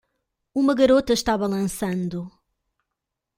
Uma 0.55 0.73
garota 0.81 1.13
está 1.13 1.31
balançando. 1.43 2.19